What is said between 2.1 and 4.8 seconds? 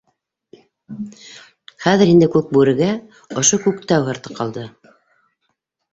инде Күкбүрегә ошо Күктау һырты ҡалды.